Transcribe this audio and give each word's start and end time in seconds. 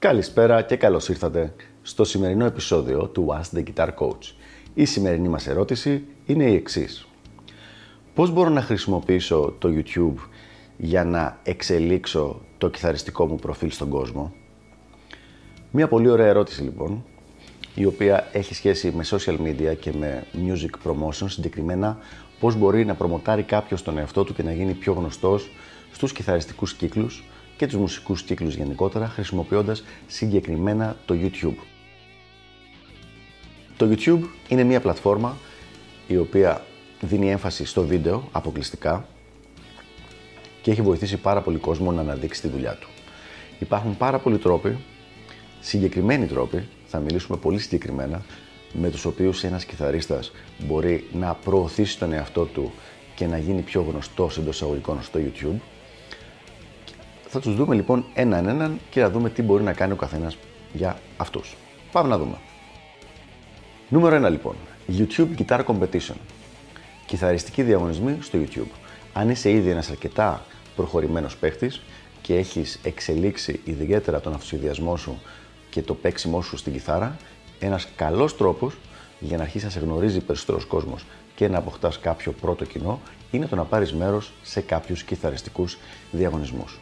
Καλησπέρα 0.00 0.62
και 0.62 0.76
καλώς 0.76 1.08
ήρθατε 1.08 1.54
στο 1.82 2.04
σημερινό 2.04 2.44
επεισόδιο 2.44 3.06
του 3.06 3.26
Ask 3.30 3.58
the 3.58 3.62
Guitar 3.62 3.88
Coach. 3.88 4.32
Η 4.74 4.84
σημερινή 4.84 5.28
μας 5.28 5.46
ερώτηση 5.46 6.04
είναι 6.26 6.44
η 6.44 6.54
εξής. 6.54 7.06
Πώς 8.14 8.30
μπορώ 8.30 8.48
να 8.48 8.62
χρησιμοποιήσω 8.62 9.54
το 9.58 9.68
YouTube 9.68 10.22
για 10.76 11.04
να 11.04 11.38
εξελίξω 11.42 12.40
το 12.58 12.68
κιθαριστικό 12.68 13.26
μου 13.26 13.36
προφίλ 13.36 13.70
στον 13.70 13.88
κόσμο; 13.88 14.32
Μια 15.70 15.88
πολύ 15.88 16.08
ωραία 16.08 16.26
ερώτηση 16.26 16.62
λοιπόν, 16.62 17.04
η 17.74 17.84
οποία 17.84 18.28
έχει 18.32 18.54
σχέση 18.54 18.92
με 18.96 19.04
social 19.10 19.38
media 19.38 19.76
και 19.80 19.92
με 19.92 20.24
music 20.34 20.90
promotion, 20.90 21.26
συγκεκριμένα 21.26 21.98
πώς 22.40 22.56
μπορεί 22.56 22.84
να 22.84 22.94
προμοτάρει 22.94 23.42
κάποιος 23.42 23.82
τον 23.82 23.98
εαυτό 23.98 24.24
του 24.24 24.34
και 24.34 24.42
να 24.42 24.52
γίνει 24.52 24.72
πιο 24.72 24.92
γνωστός 24.92 25.50
στους 25.92 26.12
κιθαριστικούς 26.12 26.74
κύκλους 26.74 27.24
και 27.58 27.66
τους 27.66 27.76
μουσικούς 27.76 28.22
κύκλους 28.22 28.54
γενικότερα, 28.54 29.08
χρησιμοποιώντας 29.08 29.84
συγκεκριμένα 30.06 30.96
το 31.06 31.14
YouTube. 31.18 31.56
Το 33.76 33.88
YouTube 33.90 34.20
είναι 34.48 34.64
μια 34.64 34.80
πλατφόρμα 34.80 35.36
η 36.06 36.16
οποία 36.16 36.64
δίνει 37.00 37.30
έμφαση 37.30 37.64
στο 37.64 37.86
βίντεο 37.86 38.28
αποκλειστικά 38.32 39.06
και 40.62 40.70
έχει 40.70 40.82
βοηθήσει 40.82 41.16
πάρα 41.16 41.40
πολύ 41.40 41.58
κόσμο 41.58 41.92
να 41.92 42.00
αναδείξει 42.00 42.40
τη 42.40 42.48
δουλειά 42.48 42.74
του. 42.74 42.88
Υπάρχουν 43.58 43.96
πάρα 43.96 44.18
πολλοί 44.18 44.38
τρόποι, 44.38 44.78
συγκεκριμένοι 45.60 46.26
τρόποι, 46.26 46.68
θα 46.86 46.98
μιλήσουμε 46.98 47.38
πολύ 47.38 47.58
συγκεκριμένα, 47.58 48.22
με 48.72 48.90
τους 48.90 49.04
οποίους 49.04 49.44
ένας 49.44 49.64
κιθαρίστας 49.64 50.32
μπορεί 50.66 51.08
να 51.12 51.34
προωθήσει 51.34 51.98
τον 51.98 52.12
εαυτό 52.12 52.44
του 52.44 52.72
και 53.14 53.26
να 53.26 53.38
γίνει 53.38 53.62
πιο 53.62 53.82
γνωστός 53.90 54.38
εντός 54.38 54.54
εισαγωγικών 54.54 55.02
στο 55.02 55.20
YouTube. 55.22 55.60
Θα 57.30 57.40
τους 57.40 57.54
δούμε 57.54 57.74
λοιπόν 57.74 58.04
έναν 58.14 58.48
έναν 58.48 58.80
και 58.90 59.00
να 59.00 59.10
δούμε 59.10 59.30
τι 59.30 59.42
μπορεί 59.42 59.62
να 59.62 59.72
κάνει 59.72 59.92
ο 59.92 59.96
καθένας 59.96 60.36
για 60.72 60.98
αυτούς. 61.16 61.56
Πάμε 61.92 62.08
να 62.08 62.18
δούμε. 62.18 62.36
Νούμερο 63.88 64.26
1 64.26 64.30
λοιπόν. 64.30 64.54
YouTube 64.98 65.28
Guitar 65.38 65.64
Competition. 65.64 66.16
Κιθαριστικοί 67.06 67.62
διαγωνισμοί 67.62 68.18
στο 68.20 68.38
YouTube. 68.38 68.70
Αν 69.12 69.30
είσαι 69.30 69.50
ήδη 69.50 69.70
ένας 69.70 69.90
αρκετά 69.90 70.44
προχωρημένος 70.76 71.36
παίχτης 71.36 71.82
και 72.22 72.36
έχεις 72.36 72.80
εξελίξει 72.82 73.60
ιδιαίτερα 73.64 74.20
τον 74.20 74.32
αυτοσχεδιασμό 74.32 74.96
σου 74.96 75.20
και 75.70 75.82
το 75.82 75.94
παίξιμό 75.94 76.42
σου 76.42 76.56
στην 76.56 76.72
κιθάρα, 76.72 77.16
ένας 77.58 77.88
καλός 77.96 78.36
τρόπος 78.36 78.74
για 79.20 79.36
να 79.36 79.42
αρχίσει 79.42 79.64
να 79.64 79.70
σε 79.70 79.78
γνωρίζει 79.78 80.20
περισσότερος 80.20 80.64
κόσμος 80.64 81.04
και 81.34 81.48
να 81.48 81.58
αποκτάς 81.58 81.98
κάποιο 81.98 82.32
πρώτο 82.32 82.64
κοινό 82.64 83.00
είναι 83.30 83.46
το 83.46 83.56
να 83.56 83.64
πάρεις 83.64 83.92
μέρος 83.92 84.32
σε 84.42 84.60
κάποιους 84.60 85.02
κιθαριστικούς 85.02 85.78
διαγωνισμούς. 86.10 86.78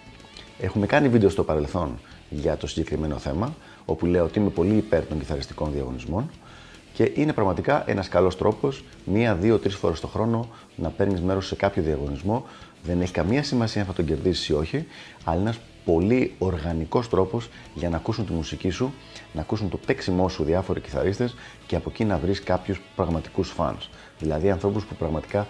Έχουμε 0.61 0.87
κάνει 0.87 1.09
βίντεο 1.09 1.29
στο 1.29 1.45
παρελθόν 1.45 1.99
για 2.31 2.57
το 2.57 2.67
συγκεκριμένο 2.67 3.19
θέμα, 3.19 3.55
όπου 3.85 4.07
λέω 4.07 4.25
ότι 4.25 4.39
είμαι 4.39 4.51
πολύ 4.51 4.77
υπέρ 4.77 5.07
των 5.07 5.19
κιθαριστικών 5.19 5.73
διαγωνισμών 5.73 6.31
και 6.93 7.13
είναι 7.15 7.33
πραγματικά 7.33 7.91
ένας 7.91 8.09
καλός 8.09 8.37
τρόπος, 8.37 8.85
μία, 9.05 9.35
δύο, 9.35 9.59
τρεις 9.59 9.75
φορές 9.75 10.01
το 10.01 10.07
χρόνο 10.07 10.49
να 10.77 10.89
παίρνεις 10.89 11.21
μέρος 11.21 11.47
σε 11.47 11.55
κάποιο 11.55 11.83
διαγωνισμό. 11.83 12.45
Δεν 12.83 13.01
έχει 13.01 13.13
καμία 13.13 13.43
σημασία 13.43 13.81
αν 13.81 13.87
θα 13.87 13.93
τον 13.93 14.05
κερδίσεις 14.05 14.49
ή 14.49 14.53
όχι, 14.53 14.87
αλλά 15.25 15.41
είναι 15.41 15.49
ένας 15.49 15.59
πολύ 15.85 16.35
οργανικός 16.39 17.09
τρόπος 17.09 17.49
για 17.75 17.89
να 17.89 17.97
ακούσουν 17.97 18.27
τη 18.27 18.33
μουσική 18.33 18.71
σου, 18.71 18.93
να 19.33 19.41
ακούσουν 19.41 19.69
το 19.69 19.77
παίξιμό 19.87 20.29
σου 20.29 20.45
διάφοροι 20.45 20.81
κιθαρίστες 20.81 21.35
και 21.67 21.77
από 21.77 21.91
εκεί 21.91 22.05
να 22.05 22.19
βρεις 22.19 22.43
κάποιους 22.43 22.81
πραγματικούς 22.97 23.55
fans. 23.59 23.89
Δηλαδή 24.19 24.51
ανθρώπους 24.51 24.85
που 24.85 24.95
πραγματικά 24.95 25.47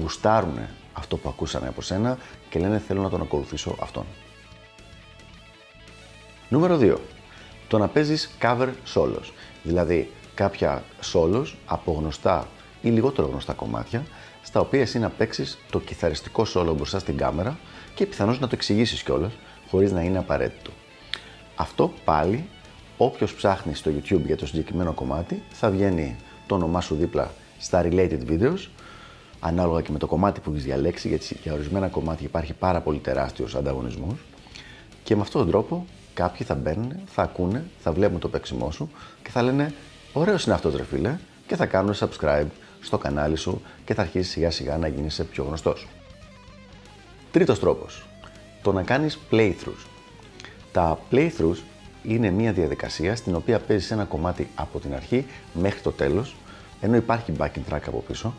γουστάρουν 0.00 0.58
αυτό 0.92 1.16
που 1.16 1.28
ακούσανε 1.28 1.68
από 1.68 1.82
σένα 1.82 2.18
και 2.50 2.58
λένε 2.58 2.78
θέλω 2.78 3.02
να 3.02 3.08
τον 3.08 3.20
ακολουθήσω 3.20 3.76
αυτόν. 3.80 4.04
Νούμερο 6.50 6.78
2. 6.80 6.96
Το 7.68 7.78
να 7.78 7.88
παίζεις 7.88 8.30
cover 8.42 8.68
solos. 8.94 9.32
Δηλαδή 9.62 10.10
κάποια 10.34 10.82
solos 11.12 11.46
από 11.66 11.92
γνωστά 11.92 12.48
ή 12.82 12.88
λιγότερο 12.88 13.26
γνωστά 13.28 13.52
κομμάτια, 13.52 14.06
στα 14.42 14.60
οποία 14.60 14.80
εσύ 14.80 14.98
να 14.98 15.08
παίξεις 15.08 15.58
το 15.70 15.80
κιθαριστικό 15.80 16.46
solo 16.54 16.72
μπροστά 16.76 16.98
στην 16.98 17.16
κάμερα 17.16 17.58
και 17.94 18.06
πιθανώς 18.06 18.40
να 18.40 18.46
το 18.46 18.54
εξηγήσεις 18.54 19.02
κιόλας, 19.02 19.32
χωρίς 19.70 19.92
να 19.92 20.02
είναι 20.02 20.18
απαραίτητο. 20.18 20.70
Αυτό 21.56 21.92
πάλι, 22.04 22.48
όποιος 22.96 23.34
ψάχνει 23.34 23.74
στο 23.74 23.90
YouTube 23.90 24.24
για 24.26 24.36
το 24.36 24.46
συγκεκριμένο 24.46 24.92
κομμάτι, 24.92 25.42
θα 25.50 25.70
βγαίνει 25.70 26.16
το 26.46 26.54
όνομά 26.54 26.80
σου 26.80 26.94
δίπλα 26.94 27.30
στα 27.58 27.82
related 27.84 28.20
videos, 28.28 28.68
ανάλογα 29.40 29.80
και 29.80 29.92
με 29.92 29.98
το 29.98 30.06
κομμάτι 30.06 30.40
που 30.40 30.50
έχεις 30.50 30.64
διαλέξει, 30.64 31.08
γιατί 31.08 31.38
για 31.42 31.52
ορισμένα 31.52 31.88
κομμάτια 31.88 32.26
υπάρχει 32.26 32.52
πάρα 32.52 32.80
πολύ 32.80 32.98
τεράστιος 32.98 33.54
ανταγωνισμός. 33.54 34.14
Και 35.02 35.16
με 35.16 35.22
αυτόν 35.22 35.40
τον 35.40 35.50
τρόπο 35.50 35.86
κάποιοι 36.14 36.46
θα 36.46 36.54
μπαίνουν, 36.54 36.92
θα 37.06 37.22
ακούνε, 37.22 37.64
θα 37.82 37.92
βλέπουν 37.92 38.18
το 38.18 38.28
παίξιμό 38.28 38.70
σου 38.70 38.90
και 39.22 39.30
θα 39.30 39.42
λένε 39.42 39.74
Ωραίος 40.12 40.44
είναι 40.44 40.54
αυτός, 40.54 40.74
ρε 40.76 40.84
φίλε, 40.84 41.18
και 41.46 41.56
θα 41.56 41.66
κάνουν 41.66 41.94
subscribe 41.94 42.46
στο 42.80 42.98
κανάλι 42.98 43.36
σου 43.36 43.62
και 43.84 43.94
θα 43.94 44.02
αρχίσεις 44.02 44.32
σιγά 44.32 44.50
σιγά 44.50 44.76
να 44.76 44.88
γίνεσαι 44.88 45.24
πιο 45.24 45.44
γνωστός. 45.44 45.88
Τρίτος 47.30 47.58
τρόπος, 47.58 48.06
το 48.62 48.72
να 48.72 48.82
κάνεις 48.82 49.18
playthroughs. 49.30 49.86
Τα 50.72 50.98
playthroughs 51.10 51.58
είναι 52.02 52.30
μια 52.30 52.52
διαδικασία 52.52 53.16
στην 53.16 53.34
οποία 53.34 53.58
παίζεις 53.58 53.90
ένα 53.90 54.04
κομμάτι 54.04 54.48
από 54.54 54.78
την 54.78 54.94
αρχή 54.94 55.26
μέχρι 55.52 55.80
το 55.80 55.90
τέλος, 55.90 56.36
ενώ 56.80 56.96
υπάρχει 56.96 57.32
backing 57.38 57.72
track 57.72 57.82
από 57.86 58.04
πίσω, 58.06 58.34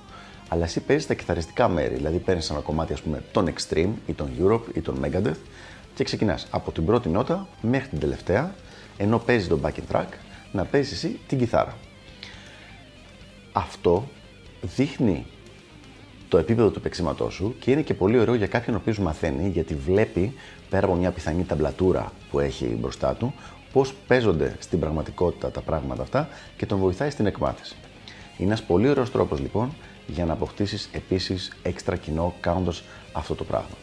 αλλά 0.48 0.64
εσύ 0.64 0.80
παίζεις 0.80 1.08
τα 1.08 1.14
κιθαριστικά 1.14 1.68
μέρη, 1.68 1.96
δηλαδή 1.96 2.18
παίρνεις 2.18 2.50
ένα 2.50 2.60
κομμάτι 2.60 2.94
ας 2.94 3.02
πούμε 3.02 3.24
τον 3.32 3.54
Extreme 3.54 3.92
ή 4.06 4.14
τον 4.14 4.30
Europe 4.40 4.76
ή 4.76 4.82
τον 4.82 5.06
Megadeth 5.06 5.40
και 5.96 6.04
ξεκινάς 6.04 6.48
από 6.52 6.72
την 6.72 6.86
πρώτη 6.86 7.10
νότα 7.10 7.48
μέχρι 7.62 7.90
την 7.90 8.00
τελευταία, 8.00 8.54
ενώ 8.98 9.18
παίζεις 9.18 9.48
τον 9.48 9.62
backing 9.64 9.96
track 9.96 10.08
να 10.52 10.66
παίζεις 10.66 10.92
εσύ 10.92 11.20
την 11.28 11.38
κιθάρα. 11.38 11.78
Αυτό 13.52 14.08
δείχνει 14.62 15.26
το 16.28 16.38
επίπεδο 16.38 16.70
του 16.70 16.82
παίξηματός 16.82 17.34
σου 17.34 17.56
και 17.60 17.72
είναι 17.72 17.82
και 17.82 17.94
πολύ 17.94 18.20
ωραίο 18.20 18.34
για 18.34 18.48
κάποιον 18.48 18.76
ο 18.76 18.80
οποίος 18.82 19.00
μαθαίνει 19.00 19.50
γιατί 19.50 19.76
βλέπει 19.76 20.34
πέρα 20.70 20.86
από 20.86 20.96
μια 20.96 21.12
πιθανή 21.12 21.44
ταμπλατούρα 21.44 22.12
που 22.32 22.40
έχει 22.40 22.66
μπροστά 22.66 23.14
του 23.14 23.34
πώς 23.74 23.94
παίζονται 24.08 24.56
στην 24.60 24.80
πραγματικότητα 24.80 25.52
τα 25.52 25.62
πράγματα 25.62 26.02
αυτά 26.02 26.30
και 26.58 26.66
τον 26.66 26.80
βοηθάει 26.80 27.10
στην 27.10 27.26
εκμάθηση. 27.26 27.76
Είναι 28.38 28.48
ένας 28.48 28.64
πολύ 28.64 28.90
ωραίος 28.90 29.12
τρόπος 29.12 29.40
λοιπόν 29.40 29.74
για 30.08 30.26
να 30.26 30.34
αποκτήσεις 30.34 30.90
επίσης 30.92 31.52
έξτρα 31.64 31.96
κοινό 31.96 32.34
κάνοντας 32.40 32.84
αυτό 33.12 33.36
το 33.36 33.44
πράγμα. 33.44 33.76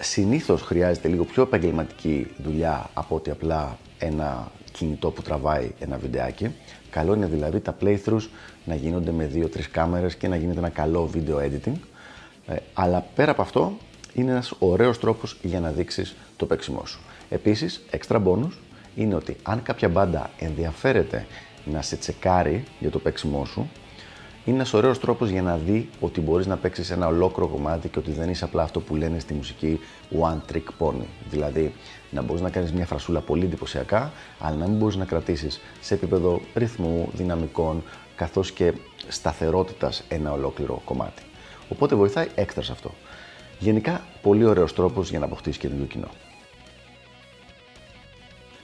Συνήθως 0.00 0.62
χρειάζεται 0.62 1.08
λίγο 1.08 1.24
πιο 1.24 1.42
επαγγελματική 1.42 2.26
δουλειά 2.44 2.90
από 2.94 3.14
ότι 3.14 3.30
απλά 3.30 3.78
ένα 3.98 4.50
κινητό 4.72 5.10
που 5.10 5.22
τραβάει 5.22 5.70
ένα 5.78 5.96
βιντεάκι. 5.96 6.54
Καλό 6.90 7.14
είναι 7.14 7.26
δηλαδή 7.26 7.60
τα 7.60 7.76
playthroughs 7.80 8.28
να 8.64 8.74
γίνονται 8.74 9.10
με 9.12 9.30
2-3 9.34 9.60
κάμερες 9.70 10.14
και 10.14 10.28
να 10.28 10.36
γίνεται 10.36 10.58
ένα 10.58 10.68
καλό 10.68 11.10
video 11.14 11.36
editing. 11.36 11.76
Ε, 12.46 12.56
αλλά 12.74 13.06
πέρα 13.14 13.30
από 13.30 13.42
αυτό 13.42 13.76
είναι 14.14 14.30
ένας 14.30 14.52
ωραίος 14.58 14.98
τρόπος 14.98 15.38
για 15.42 15.60
να 15.60 15.70
δείξεις 15.70 16.16
το 16.36 16.46
παίξιμό 16.46 16.86
σου. 16.86 17.00
Επίσης, 17.28 17.84
extra 17.90 18.22
bonus 18.24 18.52
είναι 18.94 19.14
ότι 19.14 19.36
αν 19.42 19.62
κάποια 19.62 19.88
μπάντα 19.88 20.30
ενδιαφέρεται 20.38 21.26
να 21.64 21.82
σε 21.82 21.96
τσεκάρει 21.96 22.64
για 22.80 22.90
το 22.90 22.98
παίξιμό 22.98 23.44
σου, 23.44 23.70
είναι 24.48 24.56
ένας 24.56 24.72
ωραίος 24.72 24.98
τρόπος 24.98 25.28
για 25.28 25.42
να 25.42 25.56
δει 25.56 25.88
ότι 26.00 26.20
μπορείς 26.20 26.46
να 26.46 26.56
παίξεις 26.56 26.90
ένα 26.90 27.06
ολόκληρο 27.06 27.48
κομμάτι 27.48 27.88
και 27.88 27.98
ότι 27.98 28.10
δεν 28.10 28.30
είσαι 28.30 28.44
απλά 28.44 28.62
αυτό 28.62 28.80
που 28.80 28.96
λένε 28.96 29.18
στη 29.18 29.34
μουσική 29.34 29.80
one 30.20 30.52
trick 30.52 30.64
pony. 30.78 31.04
Δηλαδή, 31.30 31.72
να 32.10 32.22
μπορείς 32.22 32.42
να 32.42 32.50
κάνεις 32.50 32.72
μια 32.72 32.86
φρασούλα 32.86 33.20
πολύ 33.20 33.44
εντυπωσιακά, 33.44 34.12
αλλά 34.38 34.56
να 34.56 34.66
μην 34.66 34.76
μπορείς 34.76 34.96
να 34.96 35.04
κρατήσεις 35.04 35.60
σε 35.80 35.94
επίπεδο 35.94 36.40
ρυθμού, 36.54 37.08
δυναμικών, 37.12 37.82
καθώς 38.16 38.52
και 38.52 38.72
σταθερότητας 39.08 40.04
ένα 40.08 40.32
ολόκληρο 40.32 40.82
κομμάτι. 40.84 41.22
Οπότε 41.68 41.94
βοηθάει 41.94 42.28
έξτρα 42.34 42.62
σε 42.62 42.72
αυτό. 42.72 42.90
Γενικά, 43.58 44.04
πολύ 44.22 44.44
ωραίος 44.44 44.74
τρόπος 44.74 45.10
για 45.10 45.18
να 45.18 45.24
αποκτήσεις 45.24 45.58
και 45.58 45.68
κοινό. 45.88 46.08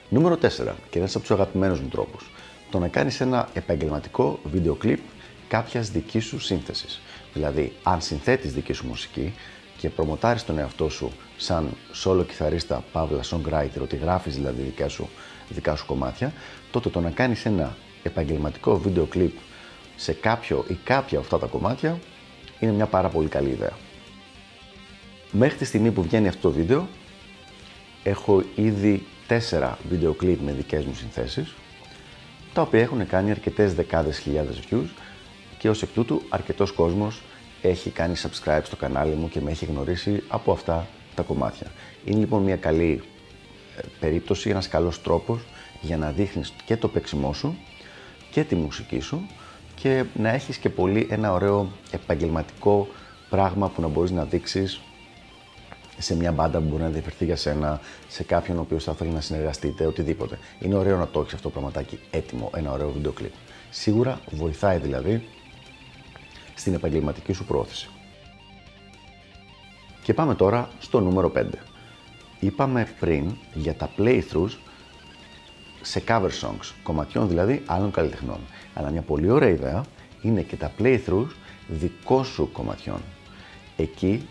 Νούμερο 0.08 0.36
4, 0.36 0.74
και 0.90 0.98
ένα 0.98 1.08
από 1.08 1.20
τους 1.20 1.30
αγαπημένους 1.30 1.80
μου 1.80 1.88
τρόπους, 1.88 2.30
το 2.70 2.78
να 2.78 2.88
κάνεις 2.88 3.20
ένα 3.20 3.48
επαγγελματικό 3.54 4.38
βίντεο 4.44 4.74
κλιπ 4.74 4.98
κάποιας 5.48 5.90
δικής 5.90 6.24
σου 6.24 6.38
σύνθεσης. 6.38 7.00
Δηλαδή, 7.32 7.72
αν 7.82 8.00
συνθέτεις 8.00 8.52
δική 8.52 8.72
σου 8.72 8.86
μουσική 8.86 9.34
και 9.78 9.90
προμοτάρεις 9.90 10.44
τον 10.44 10.58
εαυτό 10.58 10.88
σου 10.88 11.12
σαν 11.36 11.68
solo 12.04 12.24
κιθαρίστα, 12.26 12.84
παύλα 12.92 13.20
songwriter, 13.22 13.80
ότι 13.82 13.96
γράφεις 13.96 14.34
δηλαδή 14.34 14.62
δικά 14.62 14.88
σου, 14.88 15.08
δικά 15.48 15.76
σου 15.76 15.86
κομμάτια, 15.86 16.32
τότε 16.70 16.88
το 16.88 17.00
να 17.00 17.10
κάνεις 17.10 17.44
ένα 17.44 17.76
επαγγελματικό 18.02 18.78
βίντεο 18.78 19.04
κλιπ 19.04 19.32
σε 19.96 20.12
κάποιο 20.12 20.64
ή 20.68 20.74
κάποια 20.84 21.18
αυτά 21.18 21.38
τα 21.38 21.46
κομμάτια 21.46 21.98
είναι 22.60 22.72
μια 22.72 22.86
πάρα 22.86 23.08
πολύ 23.08 23.28
καλή 23.28 23.48
ιδέα. 23.50 23.72
Μέχρι 25.30 25.58
τη 25.58 25.64
στιγμή 25.64 25.90
που 25.90 26.02
βγαίνει 26.02 26.28
αυτό 26.28 26.48
το 26.48 26.54
βίντεο, 26.54 26.88
έχω 28.02 28.42
ήδη 28.54 29.06
τέσσερα 29.26 29.78
βίντεο 29.88 30.12
κλιπ 30.12 30.40
με 30.40 30.52
δικές 30.52 30.84
μου 30.84 30.94
συνθέσεις, 30.94 31.54
τα 32.52 32.62
οποία 32.62 32.80
έχουν 32.80 33.06
κάνει 33.06 33.30
αρκετές 33.30 33.74
δεκάδες 33.74 34.18
χιλιάδες 34.18 34.60
views 34.70 34.86
και 35.64 35.70
ως 35.70 35.82
εκ 35.82 35.88
τούτου 35.94 36.22
αρκετός 36.28 36.72
κόσμος 36.72 37.22
έχει 37.62 37.90
κάνει 37.90 38.14
subscribe 38.16 38.60
στο 38.62 38.76
κανάλι 38.76 39.14
μου 39.14 39.28
και 39.28 39.40
με 39.40 39.50
έχει 39.50 39.64
γνωρίσει 39.64 40.22
από 40.28 40.52
αυτά 40.52 40.86
τα 41.14 41.22
κομμάτια. 41.22 41.66
Είναι 42.04 42.18
λοιπόν 42.18 42.42
μια 42.42 42.56
καλή 42.56 43.02
περίπτωση, 44.00 44.50
ένας 44.50 44.68
καλός 44.68 45.02
τρόπος 45.02 45.40
για 45.80 45.96
να 45.96 46.10
δείχνεις 46.10 46.52
και 46.64 46.76
το 46.76 46.88
παίξιμό 46.88 47.32
σου 47.32 47.56
και 48.30 48.44
τη 48.44 48.54
μουσική 48.54 49.00
σου 49.00 49.26
και 49.74 50.04
να 50.14 50.28
έχεις 50.28 50.56
και 50.56 50.68
πολύ 50.68 51.06
ένα 51.10 51.32
ωραίο 51.32 51.68
επαγγελματικό 51.90 52.88
πράγμα 53.30 53.68
που 53.68 53.80
να 53.80 53.88
μπορείς 53.88 54.10
να 54.10 54.24
δείξεις 54.24 54.80
σε 55.98 56.16
μια 56.16 56.32
μπάντα 56.32 56.58
που 56.58 56.68
μπορεί 56.68 56.82
να 56.82 56.88
διαφερθεί 56.88 57.24
για 57.24 57.36
σένα, 57.36 57.80
σε 58.08 58.22
κάποιον 58.22 58.58
ο 58.58 58.60
οποίος 58.60 58.84
θα 58.84 58.92
θέλει 58.92 59.10
να 59.10 59.20
συνεργαστείτε, 59.20 59.86
οτιδήποτε. 59.86 60.38
Είναι 60.60 60.74
ωραίο 60.74 60.96
να 60.98 61.08
το 61.08 61.20
έχεις 61.20 61.34
αυτό 61.34 61.48
το 61.48 61.54
πραγματάκι 61.54 61.98
έτοιμο, 62.10 62.50
ένα 62.54 62.72
ωραίο 62.72 62.90
βίντεο 62.90 63.12
κλιπ. 63.12 63.32
Σίγουρα 63.70 64.20
βοηθάει 64.30 64.78
δηλαδή 64.78 65.28
στην 66.54 66.74
επαγγελματική 66.74 67.32
σου 67.32 67.44
πρόθεση. 67.44 67.88
Και 70.02 70.14
πάμε 70.14 70.34
τώρα 70.34 70.68
στο 70.80 71.00
νούμερο 71.00 71.32
5. 71.36 71.44
Είπαμε 72.40 72.88
πριν 73.00 73.36
για 73.54 73.74
τα 73.74 73.90
playthroughs 73.98 74.56
σε 75.82 76.02
cover 76.08 76.30
songs, 76.40 76.72
κομματιών 76.82 77.28
δηλαδή 77.28 77.62
άλλων 77.66 77.90
καλλιτεχνών. 77.90 78.38
Αλλά 78.74 78.90
μια 78.90 79.02
πολύ 79.02 79.30
ωραία 79.30 79.48
ιδέα 79.48 79.84
είναι 80.22 80.42
και 80.42 80.56
τα 80.56 80.72
playthroughs 80.78 81.30
δικό 81.68 82.24
σου 82.24 82.52
κομματιών. 82.52 83.00
Εκεί 83.76 84.28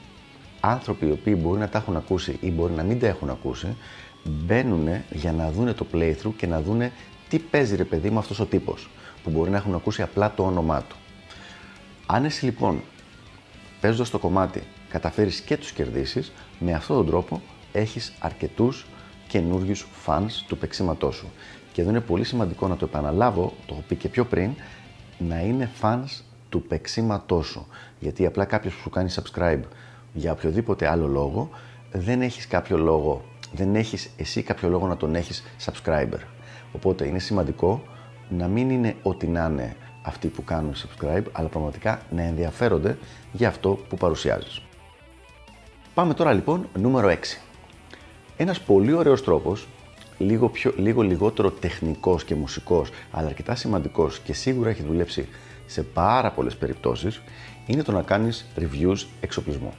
άνθρωποι 0.60 1.06
οι 1.06 1.12
οποίοι 1.12 1.38
μπορεί 1.42 1.60
να 1.60 1.69
τα 1.69 1.78
έχουν 1.78 1.96
ακούσει 1.96 2.38
ή 2.42 2.52
μπορεί 2.52 2.74
να 2.74 2.84
μην 2.84 3.00
τα 3.00 3.08
έχουν 3.08 3.30
ακούσει, 3.30 3.76
μπαίνουν 4.24 4.88
για 5.12 5.31
να 5.31 5.52
δούνε 5.52 5.74
το 5.74 5.86
playthrough 5.94 6.34
και 6.38 6.48
να 6.48 6.62
δούνε 6.62 6.92
τι 7.30 7.40
παίζει 7.40 7.76
ρε 7.76 7.84
παιδί 7.84 8.10
μου 8.10 8.19
αυτός 8.19 8.40
ο 8.40 8.46
τύπος, 8.46 8.90
που 9.24 9.30
μπορεί 9.30 9.50
να 9.50 9.58
έχουν 9.58 9.76
ακούσει 9.76 10.02
απλά 10.02 10.34
το 10.34 10.46
όνομά 10.46 10.81
του. 10.81 10.96
Αν 12.13 12.25
εσύ 12.25 12.45
λοιπόν 12.45 12.81
παίζοντας 13.81 14.10
το 14.10 14.19
κομμάτι 14.19 14.63
καταφέρεις 14.89 15.39
και 15.39 15.57
τους 15.57 15.71
κερδίσεις, 15.71 16.31
με 16.60 16.74
αυτόν 16.74 16.95
τον 16.95 17.06
τρόπο 17.06 17.42
έχεις 17.71 18.13
αρκετούς 18.19 18.86
καινούριους 19.27 19.88
fans 20.06 20.30
του 20.48 20.57
παίξηματός 20.57 21.15
σου. 21.15 21.31
Και 21.71 21.81
εδώ 21.81 21.89
είναι 21.89 22.00
πολύ 22.00 22.24
σημαντικό 22.24 22.68
να 22.68 22.75
το 22.75 22.86
επαναλάβω, 22.86 23.54
το 23.65 23.74
έχω 23.74 23.83
πει 23.88 23.95
και 23.95 24.10
πιο 24.10 24.25
πριν, 24.25 24.51
να 25.18 25.39
είναι 25.39 25.69
fans 25.81 26.21
του 26.50 26.62
παίξηματός 26.62 27.48
σου. 27.48 27.68
Γιατί 28.00 28.25
απλά 28.25 28.45
κάποιος 28.45 28.74
που 28.74 28.80
σου 28.81 28.89
κάνει 28.89 29.13
subscribe 29.16 29.62
για 30.13 30.31
οποιοδήποτε 30.31 30.88
άλλο 30.88 31.07
λόγο, 31.07 31.50
δεν 31.92 32.21
έχεις 32.21 32.48
κάποιο 32.48 32.77
λόγο, 32.77 33.25
δεν 33.54 33.75
έχεις 33.75 34.09
εσύ 34.18 34.42
κάποιο 34.42 34.69
λόγο 34.69 34.88
να 34.88 34.98
τον 34.98 35.16
έχεις 35.16 35.44
subscriber. 35.66 36.19
Οπότε 36.71 37.07
είναι 37.07 37.19
σημαντικό 37.19 37.83
να 38.30 38.48
μην 38.48 38.69
είναι 38.69 38.95
ό,τι 39.04 39.27
να 39.27 39.45
είναι 39.45 39.75
αυτοί 40.04 40.28
που 40.28 40.44
κάνουν 40.44 40.74
subscribe, 40.74 41.24
αλλά 41.32 41.48
πραγματικά 41.48 42.02
να 42.10 42.22
ενδιαφέρονται 42.22 42.98
για 43.32 43.48
αυτό 43.48 43.80
που 43.90 43.98
παρουσιάζεις. 43.98 44.62
Πάμε 45.94 46.14
τώρα 46.14 46.34
λοιπόν 46.34 46.68
νούμερο 46.80 47.10
6. 47.10 47.16
Ένας 48.38 48.60
πολύ 48.60 48.94
ωραίος 48.94 49.24
τρόπος, 49.24 49.68
λίγο, 50.18 50.50
πιο, 50.50 50.74
λίγο 50.78 51.02
λιγότερο 51.02 51.52
τεχνικός 51.52 52.24
και 52.24 52.36
μουσικός, 52.36 52.90
αλλά 53.12 53.28
αρκετά 53.28 53.56
σημαντικός 53.56 54.20
και 54.20 54.34
σίγουρα 54.34 54.70
έχει 54.70 54.84
δουλέψει 54.84 55.28
σε 55.66 55.84
πάρα 55.84 56.32
πολλές 56.32 56.56
περιπτώσεις, 56.56 57.22
είναι 57.66 57.84
το 57.84 57.92
να 57.92 58.02
κάνεις 58.02 58.46
reviews 58.58 59.06
εξοπλισμού. 59.20 59.74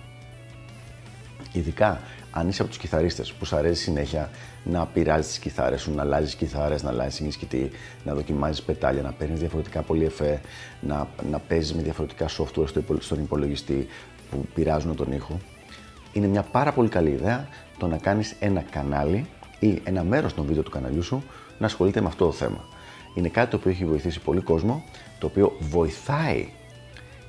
Ειδικά 1.52 2.00
αν 2.36 2.48
είσαι 2.48 2.62
από 2.62 2.70
τους 2.70 2.80
κιθαρίστες 2.80 3.32
που 3.32 3.44
σου 3.44 3.56
αρέσει 3.56 3.82
συνέχεια 3.82 4.30
να 4.64 4.86
πειράζεις 4.86 5.26
τις 5.26 5.38
κιθάρες 5.38 5.80
σου, 5.80 5.94
να 5.94 6.02
αλλάζει 6.02 6.36
κιθάρες, 6.36 6.82
να 6.82 6.90
αλλάζει 6.90 7.22
ενισχυτή, 7.22 7.70
να 8.04 8.14
δοκιμάζεις 8.14 8.62
πετάλια, 8.62 9.02
να 9.02 9.12
παίρνεις 9.12 9.38
διαφορετικά 9.38 9.82
πολυεφέ, 9.82 10.40
να, 10.80 11.08
να 11.30 11.38
παίζεις 11.38 11.74
με 11.74 11.82
διαφορετικά 11.82 12.28
software 12.28 12.96
στον 12.98 13.18
υπολογιστή 13.18 13.86
που 14.30 14.46
πειράζουν 14.54 14.96
τον 14.96 15.12
ήχο. 15.12 15.38
Είναι 16.12 16.26
μια 16.26 16.42
πάρα 16.42 16.72
πολύ 16.72 16.88
καλή 16.88 17.10
ιδέα 17.10 17.48
το 17.78 17.86
να 17.86 17.96
κάνεις 17.96 18.34
ένα 18.40 18.64
κανάλι 18.70 19.26
ή 19.58 19.80
ένα 19.84 20.02
μέρος 20.02 20.34
των 20.34 20.44
βίντεο 20.44 20.62
του 20.62 20.70
καναλιού 20.70 21.02
σου 21.02 21.22
να 21.58 21.66
ασχολείται 21.66 22.00
με 22.00 22.06
αυτό 22.06 22.24
το 22.24 22.32
θέμα. 22.32 22.64
Είναι 23.14 23.28
κάτι 23.28 23.50
το 23.50 23.56
οποίο 23.56 23.70
έχει 23.70 23.84
βοηθήσει 23.84 24.20
πολύ 24.20 24.40
κόσμο, 24.40 24.84
το 25.18 25.26
οποίο 25.26 25.56
βοηθάει 25.60 26.48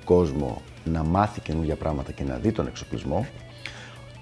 κόσμο 0.04 0.62
να 0.84 1.04
μάθει 1.04 1.40
καινούργια 1.40 1.75
πράγματα 1.75 2.12
και 2.12 2.24
να 2.24 2.36
δει 2.36 2.51
τον 2.51 2.68
εξοπλισμό 2.68 3.28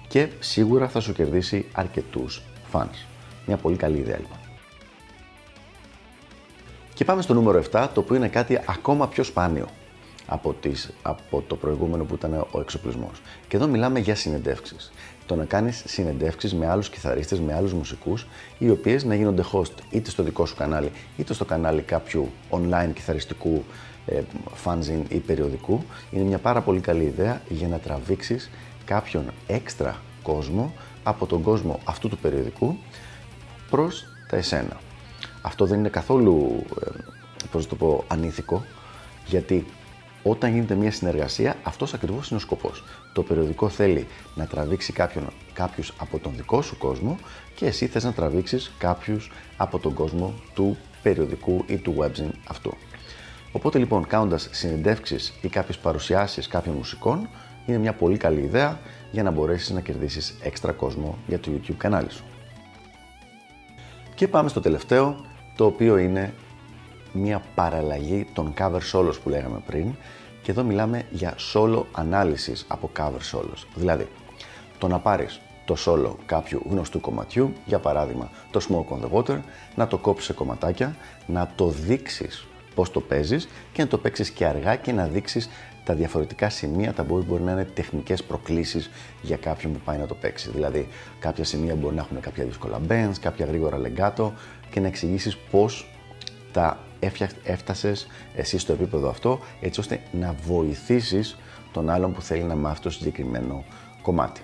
και 0.08 0.28
σίγουρα 0.38 0.88
θα 0.88 1.00
σου 1.00 1.12
κερδίσει 1.12 1.66
αρκετούς 1.72 2.42
fans. 2.72 3.06
Μια 3.46 3.56
πολύ 3.56 3.76
καλή 3.76 3.98
ιδέα 3.98 4.18
λοιπόν. 4.18 4.38
Και 6.94 7.04
πάμε 7.04 7.22
στο 7.22 7.34
νούμερο 7.34 7.62
7, 7.72 7.88
το 7.94 8.00
οποίο 8.00 8.16
είναι 8.16 8.28
κάτι 8.28 8.60
ακόμα 8.66 9.08
πιο 9.08 9.22
σπάνιο 9.22 9.66
από, 10.26 10.52
τις, 10.60 10.92
από 11.02 11.44
το 11.46 11.56
προηγούμενο 11.56 12.04
που 12.04 12.14
ήταν 12.14 12.46
ο 12.50 12.60
εξοπλισμός. 12.60 13.22
Και 13.48 13.56
εδώ 13.56 13.66
μιλάμε 13.66 13.98
για 13.98 14.14
συνεντεύξεις. 14.14 14.92
Το 15.26 15.34
να 15.34 15.44
κάνεις 15.44 15.82
συνεντεύξεις 15.86 16.54
με 16.54 16.68
άλλους 16.68 16.90
κιθαρίστες, 16.90 17.40
με 17.40 17.54
άλλους 17.54 17.72
μουσικούς, 17.72 18.26
οι 18.58 18.70
οποίες 18.70 19.04
να 19.04 19.14
γίνονται 19.14 19.44
host 19.52 19.72
είτε 19.90 20.10
στο 20.10 20.22
δικό 20.22 20.46
σου 20.46 20.54
κανάλι, 20.54 20.92
είτε 21.16 21.34
στο 21.34 21.44
κανάλι 21.44 21.82
κάποιου 21.82 22.30
online 22.50 22.90
κιθαριστικού 22.94 23.64
ε, 24.06 24.20
fanzine 24.64 25.02
ή 25.08 25.18
περιοδικού. 25.18 25.84
Είναι 26.10 26.24
μια 26.24 26.38
πάρα 26.38 26.60
πολύ 26.60 26.80
καλή 26.80 27.04
ιδέα 27.04 27.40
για 27.48 27.68
να 27.68 27.78
τραβήξεις 27.78 28.50
κάποιον 28.84 29.30
έξτρα 29.46 30.00
κόσμο 30.22 30.74
από 31.02 31.26
τον 31.26 31.42
κόσμο 31.42 31.80
αυτού 31.84 32.08
του 32.08 32.18
περιοδικού 32.18 32.76
προς 33.70 34.04
τα 34.28 34.36
εσένα. 34.36 34.76
Αυτό 35.42 35.66
δεν 35.66 35.78
είναι 35.78 35.88
καθόλου, 35.88 36.64
ε, 36.82 36.90
πώς 37.50 37.66
το 37.66 37.76
πω, 37.76 38.04
ανήθικο, 38.08 38.64
γιατί 39.26 39.66
όταν 40.22 40.52
γίνεται 40.52 40.74
μια 40.74 40.90
συνεργασία, 40.90 41.56
αυτός 41.62 41.94
ακριβώς 41.94 42.28
είναι 42.28 42.38
ο 42.38 42.42
σκοπός. 42.42 42.84
Το 43.12 43.22
περιοδικό 43.22 43.68
θέλει 43.68 44.06
να 44.34 44.46
τραβήξει 44.46 44.92
κάποιον, 44.92 45.24
κάποιους 45.52 45.92
από 45.98 46.18
τον 46.18 46.32
δικό 46.36 46.62
σου 46.62 46.78
κόσμο 46.78 47.18
και 47.54 47.66
εσύ 47.66 47.86
θες 47.86 48.04
να 48.04 48.12
τραβήξεις 48.12 48.72
κάποιους 48.78 49.30
από 49.56 49.78
τον 49.78 49.94
κόσμο 49.94 50.34
του 50.54 50.76
περιοδικού 51.02 51.64
ή 51.66 51.76
του 51.76 51.94
webzine 51.98 52.30
αυτού. 52.48 52.76
Οπότε 53.52 53.78
λοιπόν 53.78 54.06
κάνοντας 54.06 54.48
συνεντεύξεις 54.50 55.32
ή 55.40 55.48
κάποιες 55.48 55.78
παρουσιάσεις 55.78 56.48
κάποιων 56.48 56.74
μουσικών, 56.74 57.28
είναι 57.66 57.78
μια 57.78 57.92
πολύ 57.92 58.16
καλή 58.16 58.40
ιδέα 58.40 58.78
για 59.10 59.22
να 59.22 59.30
μπορέσεις 59.30 59.70
να 59.70 59.80
κερδίσεις 59.80 60.34
έξτρα 60.42 60.72
κόσμο 60.72 61.18
για 61.26 61.40
το 61.40 61.50
YouTube 61.54 61.76
κανάλι 61.76 62.10
σου. 62.10 62.24
Και 64.14 64.28
πάμε 64.28 64.48
στο 64.48 64.60
τελευταίο, 64.60 65.24
το 65.56 65.66
οποίο 65.66 65.98
είναι 65.98 66.34
μια 67.12 67.42
παραλλαγή 67.54 68.26
των 68.32 68.54
cover 68.58 68.80
solos 68.92 69.20
που 69.22 69.28
λέγαμε 69.28 69.62
πριν 69.66 69.94
και 70.42 70.50
εδώ 70.50 70.62
μιλάμε 70.62 71.02
για 71.10 71.34
solo 71.54 71.82
ανάλυσης 71.92 72.64
από 72.68 72.90
cover 72.96 73.36
solos. 73.36 73.66
Δηλαδή, 73.74 74.08
το 74.78 74.88
να 74.88 74.98
πάρεις 74.98 75.40
το 75.64 75.76
solo 75.86 76.14
κάποιου 76.26 76.62
γνωστού 76.70 77.00
κομματιού, 77.00 77.52
για 77.64 77.78
παράδειγμα 77.78 78.30
το 78.50 78.60
Smoke 78.68 78.96
on 78.96 79.04
the 79.04 79.10
Water, 79.10 79.40
να 79.74 79.86
το 79.86 79.98
κόψεις 79.98 80.26
σε 80.26 80.32
κομματάκια, 80.32 80.96
να 81.26 81.52
το 81.54 81.68
δείξεις 81.68 82.46
πώς 82.74 82.90
το 82.90 83.00
παίζεις 83.00 83.48
και 83.72 83.82
να 83.82 83.88
το 83.88 83.98
παίξεις 83.98 84.30
και 84.30 84.46
αργά 84.46 84.76
και 84.76 84.92
να 84.92 85.06
δείξεις 85.06 85.48
τα 85.84 85.94
διαφορετικά 85.94 86.48
σημεία 86.48 86.92
τα 86.92 87.02
μπορεί, 87.02 87.24
μπορεί 87.24 87.42
να 87.42 87.52
είναι 87.52 87.64
τεχνικές 87.64 88.22
προκλήσεις 88.22 88.90
για 89.22 89.36
κάποιον 89.36 89.72
που 89.72 89.78
πάει 89.84 89.98
να 89.98 90.06
το 90.06 90.14
παίξει. 90.14 90.50
Δηλαδή, 90.50 90.88
κάποια 91.18 91.44
σημεία 91.44 91.74
μπορεί 91.74 91.94
να 91.94 92.00
έχουν 92.00 92.20
κάποια 92.20 92.44
δύσκολα 92.44 92.80
bends, 92.88 93.14
κάποια 93.20 93.46
γρήγορα 93.46 93.80
legato 93.82 94.30
και 94.70 94.80
να 94.80 94.86
εξηγήσεις 94.86 95.36
πώς 95.36 95.88
τα 96.52 96.78
έφτασες 97.44 98.06
εσύ 98.34 98.58
στο 98.58 98.72
επίπεδο 98.72 99.08
αυτό, 99.08 99.40
έτσι 99.60 99.80
ώστε 99.80 100.00
να 100.12 100.34
βοηθήσεις 100.46 101.38
τον 101.72 101.88
άλλον 101.90 102.12
που 102.12 102.22
θέλει 102.22 102.42
να 102.42 102.54
μάθει 102.54 102.80
το 102.80 102.90
συγκεκριμένο 102.90 103.64
κομμάτι. 104.02 104.40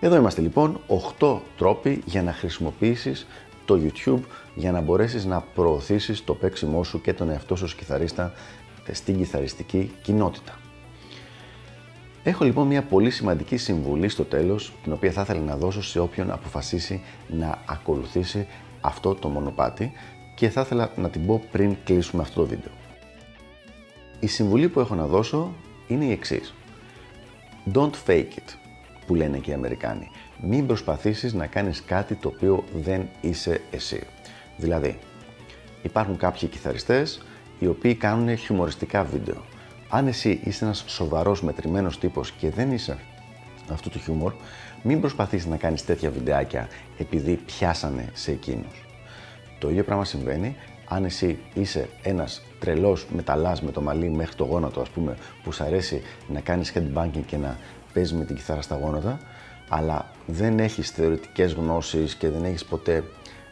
Εδώ 0.00 0.16
είμαστε 0.16 0.40
λοιπόν 0.40 0.80
8 1.18 1.38
τρόποι 1.56 2.02
για 2.06 2.22
να 2.22 2.32
χρησιμοποιήσεις 2.32 3.26
το 3.64 3.80
YouTube 3.82 4.20
για 4.54 4.72
να 4.72 4.80
μπορέσεις 4.80 5.24
να 5.24 5.40
προωθήσεις 5.40 6.24
το 6.24 6.34
παίξιμό 6.34 6.84
σου 6.84 7.00
και 7.00 7.12
τον 7.12 7.30
εαυτό 7.30 7.56
σου 7.56 7.64
ως 7.64 7.74
κιθαρίστα 7.74 8.32
στην 8.92 9.16
κιθαριστική 9.16 9.90
κοινότητα. 10.02 10.58
Έχω 12.22 12.44
λοιπόν 12.44 12.66
μια 12.66 12.82
πολύ 12.82 13.10
σημαντική 13.10 13.56
συμβουλή 13.56 14.08
στο 14.08 14.24
τέλος, 14.24 14.72
την 14.82 14.92
οποία 14.92 15.10
θα 15.12 15.20
ήθελα 15.20 15.40
να 15.40 15.56
δώσω 15.56 15.82
σε 15.82 16.00
όποιον 16.00 16.30
αποφασίσει 16.30 17.00
να 17.28 17.58
ακολουθήσει 17.66 18.46
αυτό 18.80 19.14
το 19.14 19.28
μονοπάτι 19.28 19.92
και 20.34 20.48
θα 20.48 20.60
ήθελα 20.60 20.90
να 20.96 21.10
την 21.10 21.26
πω 21.26 21.42
πριν 21.50 21.76
κλείσουμε 21.84 22.22
αυτό 22.22 22.40
το 22.40 22.46
βίντεο. 22.46 22.72
Η 24.20 24.26
συμβουλή 24.26 24.68
που 24.68 24.80
έχω 24.80 24.94
να 24.94 25.06
δώσω 25.06 25.54
είναι 25.88 26.04
η 26.04 26.10
εξής. 26.10 26.54
Don't 27.72 27.90
fake 28.06 28.34
it, 28.36 28.54
που 29.06 29.14
λένε 29.14 29.38
και 29.38 29.50
οι 29.50 29.54
Αμερικάνοι. 29.54 30.10
Μην 30.42 30.66
προσπαθήσεις 30.66 31.32
να 31.32 31.46
κάνεις 31.46 31.82
κάτι 31.84 32.14
το 32.14 32.28
οποίο 32.28 32.64
δεν 32.74 33.08
είσαι 33.20 33.60
εσύ. 33.70 34.06
Δηλαδή, 34.56 34.98
υπάρχουν 35.82 36.16
κάποιοι 36.16 36.48
κιθαριστές 36.48 37.22
οι 37.60 37.66
οποίοι 37.66 37.94
κάνουν 37.94 38.36
χιουμοριστικά 38.36 39.04
βίντεο. 39.04 39.44
Αν 39.88 40.06
εσύ 40.06 40.40
είσαι 40.44 40.64
ένας 40.64 40.84
σοβαρός 40.86 41.42
μετρημένος 41.42 41.98
τύπος 41.98 42.30
και 42.30 42.50
δεν 42.50 42.72
είσαι 42.72 42.98
αυτού 43.72 43.90
του 43.90 43.98
χιούμορ, 43.98 44.32
μην 44.82 45.00
προσπαθείς 45.00 45.46
να 45.46 45.56
κάνεις 45.56 45.84
τέτοια 45.84 46.10
βιντεάκια 46.10 46.68
επειδή 46.98 47.34
πιάσανε 47.34 48.08
σε 48.12 48.30
εκείνους. 48.30 48.86
Το 49.58 49.70
ίδιο 49.70 49.84
πράγμα 49.84 50.04
συμβαίνει 50.04 50.56
αν 50.88 51.04
εσύ 51.04 51.38
είσαι 51.54 51.88
ένας 52.02 52.42
τρελός 52.58 53.06
μεταλλάς 53.14 53.62
με 53.62 53.70
το 53.70 53.80
μαλλί 53.80 54.10
μέχρι 54.10 54.34
το 54.34 54.44
γόνατο 54.44 54.80
ας 54.80 54.88
πούμε 54.88 55.16
που 55.42 55.52
σου 55.52 55.64
αρέσει 55.64 56.02
να 56.28 56.40
κάνεις 56.40 56.72
headbanging 56.74 57.24
και 57.26 57.36
να 57.36 57.58
παίζεις 57.92 58.12
με 58.12 58.24
την 58.24 58.36
κιθάρα 58.36 58.62
στα 58.62 58.76
γόνατα, 58.76 59.20
αλλά 59.68 60.10
δεν 60.26 60.58
έχεις 60.58 60.90
θεωρητικές 60.90 61.52
γνώσεις 61.52 62.14
και 62.14 62.28
δεν 62.28 62.44
έχεις 62.44 62.64
ποτέ 62.64 63.04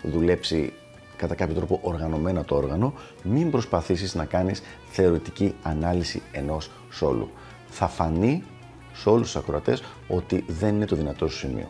δουλέψει 0.02 0.72
κατά 1.18 1.34
κάποιο 1.34 1.54
τρόπο 1.54 1.78
οργανωμένα 1.82 2.44
το 2.44 2.54
όργανο, 2.56 2.92
μην 3.22 3.50
προσπαθήσεις 3.50 4.14
να 4.14 4.24
κάνεις 4.24 4.62
θεωρητική 4.90 5.54
ανάλυση 5.62 6.22
ενός 6.32 6.70
σόλου. 6.90 7.30
Θα 7.68 7.88
φανεί 7.88 8.42
σε 8.92 9.08
όλους 9.08 9.26
τους 9.32 9.36
ακροατές 9.36 9.82
ότι 10.08 10.44
δεν 10.46 10.74
είναι 10.74 10.86
το 10.86 10.96
δυνατό 10.96 11.28
σου 11.28 11.38
σημείο. 11.38 11.68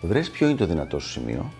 Βρες 0.00 0.30
ποιο 0.30 0.48
είναι 0.48 0.56
το 0.56 0.66
δυνατό 0.66 0.98
σου 0.98 1.08
σημείο 1.08 1.50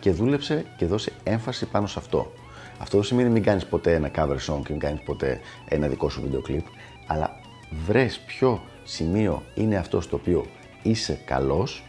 και 0.00 0.10
δούλεψε 0.10 0.64
και 0.76 0.86
δώσε 0.86 1.12
έμφαση 1.22 1.66
πάνω 1.66 1.86
σε 1.86 1.98
αυτό. 1.98 2.32
Αυτό 2.78 2.96
δεν 2.96 3.06
σημαίνει 3.06 3.28
μην 3.28 3.42
κάνεις 3.42 3.66
ποτέ 3.66 3.94
ένα 3.94 4.10
cover 4.16 4.36
song 4.46 4.60
και 4.64 4.70
μην 4.70 4.78
κάνεις 4.78 5.02
ποτέ 5.02 5.40
ένα 5.68 5.88
δικό 5.88 6.08
σου 6.08 6.20
βίντεο 6.20 6.40
κλιπ, 6.40 6.66
αλλά 7.06 7.40
βρες 7.86 8.20
ποιο 8.26 8.62
σημείο 8.84 9.42
είναι 9.54 9.76
αυτό 9.76 10.00
στο 10.00 10.16
οποίο 10.16 10.46
είσαι 10.82 11.20
καλός 11.24 11.82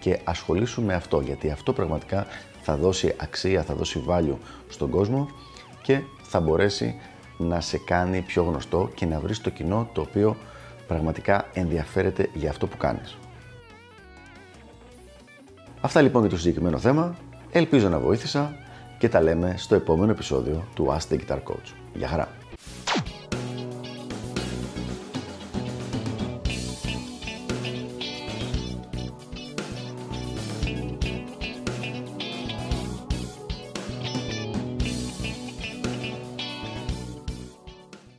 και 0.00 0.18
ασχολήσου 0.24 0.82
με 0.82 0.94
αυτό, 0.94 1.20
γιατί 1.20 1.50
αυτό 1.50 1.72
πραγματικά 1.72 2.26
θα 2.62 2.76
δώσει 2.76 3.14
αξία, 3.16 3.62
θα 3.62 3.74
δώσει 3.74 4.04
value 4.08 4.36
στον 4.68 4.90
κόσμο 4.90 5.28
και 5.82 6.00
θα 6.22 6.40
μπορέσει 6.40 6.94
να 7.38 7.60
σε 7.60 7.78
κάνει 7.78 8.20
πιο 8.20 8.42
γνωστό 8.42 8.90
και 8.94 9.06
να 9.06 9.20
βρεις 9.20 9.40
το 9.40 9.50
κοινό 9.50 9.88
το 9.92 10.00
οποίο 10.00 10.36
πραγματικά 10.86 11.46
ενδιαφέρεται 11.52 12.28
για 12.34 12.50
αυτό 12.50 12.66
που 12.66 12.76
κάνεις. 12.76 13.16
Αυτά 15.80 16.00
λοιπόν 16.02 16.20
για 16.20 16.30
το 16.30 16.36
συγκεκριμένο 16.36 16.78
θέμα. 16.78 17.16
Ελπίζω 17.52 17.88
να 17.88 17.98
βοήθησα 17.98 18.56
και 18.98 19.08
τα 19.08 19.20
λέμε 19.20 19.54
στο 19.56 19.74
επόμενο 19.74 20.10
επεισόδιο 20.10 20.64
του 20.74 20.86
Ask 20.86 21.12
the 21.12 21.18
Guitar 21.18 21.38
Coach. 21.38 21.72
Γεια 21.94 22.08
χαρά! 22.08 22.41